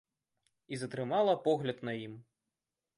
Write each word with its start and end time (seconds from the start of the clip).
І 0.71 0.79
затрымала 0.85 1.37
погляд 1.47 1.87
на 1.91 1.99
ім. 2.09 2.21